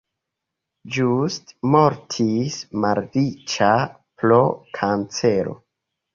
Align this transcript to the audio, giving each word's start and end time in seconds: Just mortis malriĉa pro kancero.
Just 0.95 1.53
mortis 1.75 2.57
malriĉa 2.87 3.71
pro 4.25 4.41
kancero. 4.81 5.57